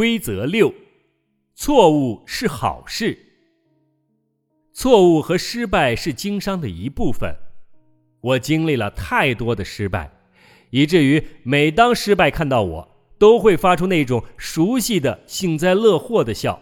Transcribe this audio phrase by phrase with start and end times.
[0.00, 0.72] 规则六：
[1.54, 3.18] 错误是好事。
[4.72, 7.36] 错误和失败是经商的一部分。
[8.22, 10.10] 我经历了太多的失败，
[10.70, 16.58] 以至于每当失败看到我，都会发出那种熟悉的幸灾乐祸的笑。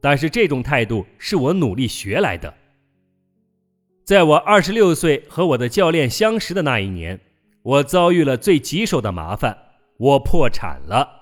[0.00, 2.54] 但是这种态度是我努力学来的。
[4.06, 7.20] 在我二十六岁和我的教练相识的那一年，
[7.60, 9.54] 我遭遇了最棘手的麻烦，
[9.98, 11.17] 我破产了。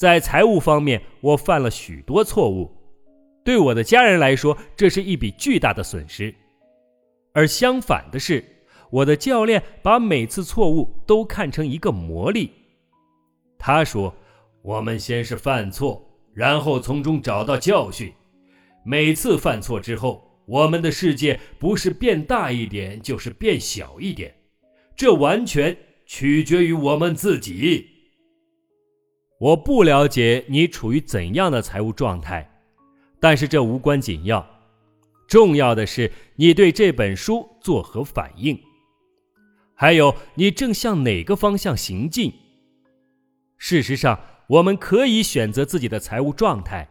[0.00, 2.74] 在财务方面，我犯了许多错误，
[3.44, 6.34] 对我的家人来说，这是一笔巨大的损失。
[7.34, 8.42] 而相反的是，
[8.88, 12.48] 我的教练把每次错误都看成一个磨砺。
[13.58, 14.14] 他说
[14.64, 18.10] ：“我们先是犯错。”然后从中找到教训。
[18.82, 24.34] 每次犯错之后，我们的世界不是变大一点，就是变小一点，
[24.96, 25.76] 这完全
[26.06, 27.86] 取决于我们自己。
[29.40, 32.48] 我不了解你处于怎样的财务状态，
[33.18, 34.46] 但是这无关紧要。
[35.26, 38.60] 重要的是你对这本书作何反应，
[39.74, 42.32] 还有你正向哪个方向行进。
[43.58, 44.20] 事实上。
[44.50, 46.88] 我们可以选择自己的财务状态，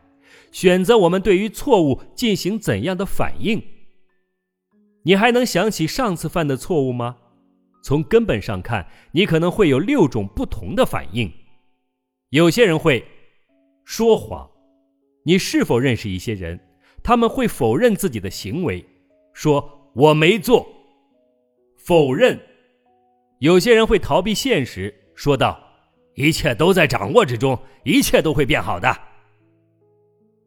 [0.49, 3.61] 选择我们对于错误进行怎样的反应。
[5.03, 7.17] 你还能想起上次犯的错误吗？
[7.83, 11.29] 从根本上看，你可能会有六种不同的反应。
[12.30, 13.03] 有些人会
[13.85, 14.49] 说谎。
[15.23, 16.59] 你是否认识一些人？
[17.03, 18.86] 他们会否认自己的行为，
[19.33, 20.67] 说我没做，
[21.77, 22.39] 否认。
[23.39, 25.66] 有些人会逃避现实，说道。
[26.16, 28.93] 一切都在掌握之中，一切都会变好的。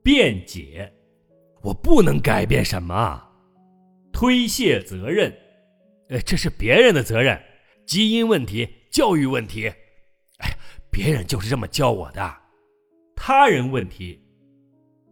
[0.02, 0.92] 辩解，
[1.62, 3.22] 我不能改变什么。
[4.12, 5.34] 推卸责任，
[6.10, 7.40] 呃，这是别人的责任，
[7.86, 9.72] 基因问题、教育问题。
[10.92, 12.36] 别人就是这么教我的。
[13.16, 14.20] 他人问题，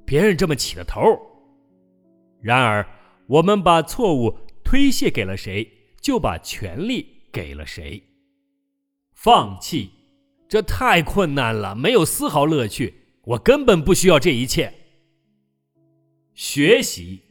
[0.04, 1.00] 别人这么起的头。
[2.42, 2.86] 然而，
[3.26, 5.66] 我们把错误推卸给了谁，
[5.98, 8.02] 就把权利给了谁。
[9.14, 9.90] 放弃。
[10.48, 12.92] 这太困难了，没有丝毫乐趣。
[13.22, 14.72] 我根本不需要这一切。
[16.34, 17.22] 学习，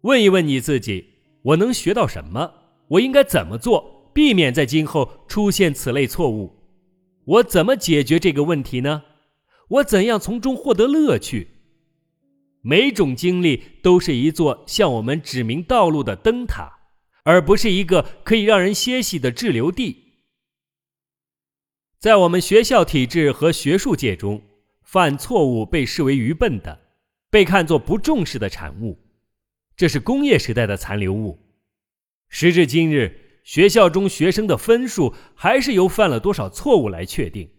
[0.00, 1.04] 问一问你自己：
[1.42, 2.54] 我能学到什么？
[2.88, 6.61] 我应该怎么做，避免在今后出现此类错误？
[7.24, 9.04] 我怎么解决这个问题呢？
[9.68, 11.48] 我怎样从中获得乐趣？
[12.60, 16.78] 每种经历都是一座向我们指明道路的灯塔，
[17.24, 19.96] 而不是一个可以让人歇息的滞留地。
[21.98, 24.42] 在我们学校体制和学术界中，
[24.82, 26.80] 犯错误被视为愚笨的，
[27.30, 28.98] 被看作不重视的产物，
[29.76, 31.38] 这是工业时代的残留物。
[32.28, 37.50] 时至今日，学校中学生的分数还是由犯了多少错误来确定，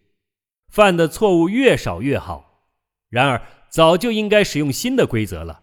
[0.69, 2.67] 犯的错误越少越好。
[3.09, 5.61] 然而，早就应该使用新的规则了。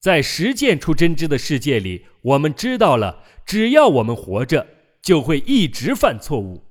[0.00, 4.66] 在实践出真知的世界里，我们知道了，只要我们活着，
[5.00, 6.64] 就会一直犯错误。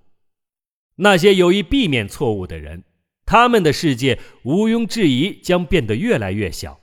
[0.96, 2.84] 那些有意避免错误的人，
[3.26, 6.82] 他们的世界毋庸置疑将变得越来越小。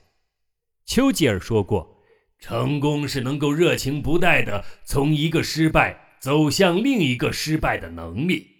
[0.85, 1.98] 丘吉尔说过
[2.39, 8.55] ：“成功是能够热情不怠的从一个失败走向另一个失败的能力。”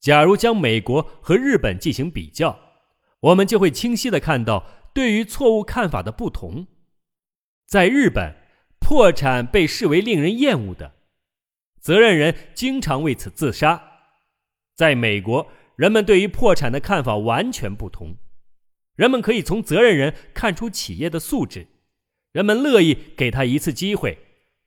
[0.00, 2.58] 假如将美国和日本进行比较，
[3.20, 6.66] 我们就会清晰的看到对于错误看法的不同。
[7.66, 8.34] 在日本，
[8.78, 10.94] 破产被视为令人厌恶的，
[11.80, 13.88] 责任人经常为此自杀。
[14.74, 18.16] 在美国，人们对于破产的看法完全不同。
[18.96, 21.66] 人们可以从责任人看出企业的素质，
[22.32, 24.18] 人们乐意给他一次机会。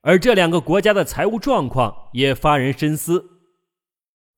[0.01, 3.41] 而这两个国家的财务状况也发人深思。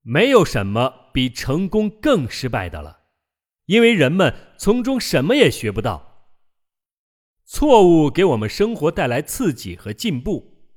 [0.02, 3.00] 没有什么比成功更失败的了，
[3.66, 6.30] 因为人们从中什么也学不到。
[7.44, 10.70] 错误给我们生活带来刺激和进步，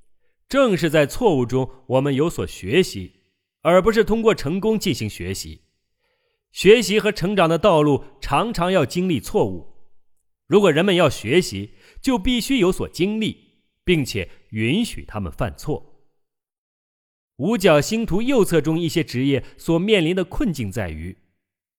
[0.48, 3.16] 正是在错误中我们有所学习。
[3.62, 5.62] 而不是通过成功进行学习，
[6.52, 9.74] 学习和成长的道路常常要经历错误。
[10.46, 13.36] 如果人们要学习，就必须有所经历，
[13.84, 16.06] 并且允许他们犯错。
[17.36, 21.16] 五角星图右侧中一些职业所面临的困境在于，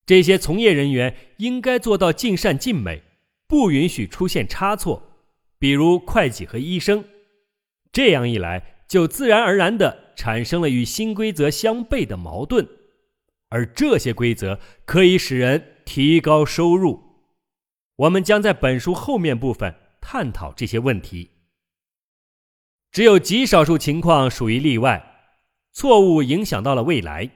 [0.06, 3.04] 这些从业人员应该做到尽善尽美，
[3.48, 5.04] 不允许出现差错，
[5.57, 7.04] 比如会计和医生。
[7.92, 10.10] 这样一来，就自然而然的。
[10.19, 12.68] 产生了与新规则相悖的矛盾，
[13.48, 17.01] 而这些规则可以使人提高收入。
[17.95, 21.31] 我们将在本书后面部分探讨这些问题。
[22.92, 25.31] 只有极少数情况属于例外，
[25.72, 27.31] 错误影响到了未来。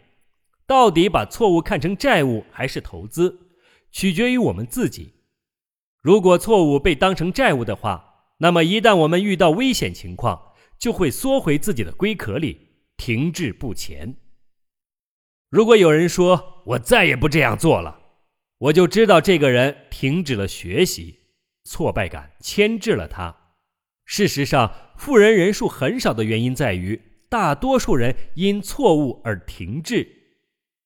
[0.65, 3.49] 到底把错误看成债务还是投资，
[3.91, 5.13] 取决于我们自己。
[6.01, 14.15] 如果错误被当成债务的话，那么一旦我们遇到危险情况，就会缩回自己的龟壳里，停滞不前。
[15.49, 17.99] 如果有人说我再也不这样做了，
[18.57, 21.22] 我就知道这个人停止了学习，
[21.63, 23.35] 挫败感牵制了他。
[24.05, 30.07] 事实上，富人人数很少的原因在于，大多数人因错误而停滞，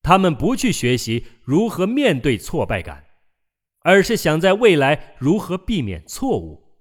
[0.02, 3.06] 他们不去学习如何面对挫败感。
[3.82, 6.74] 而是想在未来如何避免错误。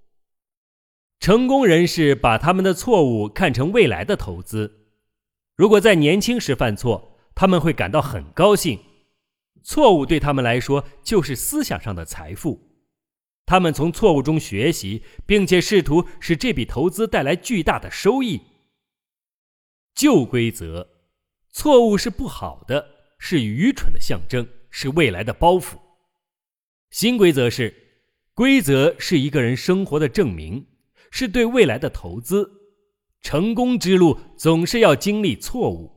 [1.21, 4.89] 成功人士把他们的错误看成未来的投资。
[5.55, 8.77] 如果在年轻时犯错，他们会感到很高兴。
[9.63, 12.66] 错误对他们来说就是思想上的财富。
[13.47, 18.41] 他们从错误中学习，并且试图使这笔投资带来巨大的收益。
[19.95, 20.89] 旧规则，
[21.49, 22.85] 错误是不好的，
[23.17, 25.77] 是愚蠢的象征，是未来的包袱。
[26.91, 27.73] 新规则是，
[28.33, 30.67] 规则是一个人生活的证明，
[31.09, 32.51] 是对未来的投资。
[33.21, 35.96] 成功之路总是要经历错误。